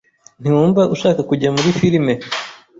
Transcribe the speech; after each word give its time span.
Ntiwumva 0.41 0.81
ushaka 0.95 1.21
kujya 1.29 1.49
muri 1.55 1.69
firime? 1.79 2.13